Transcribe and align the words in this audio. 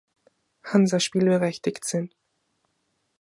Hansa 0.63 0.99
spielberechtigt 0.99 1.85
sind. 1.85 2.15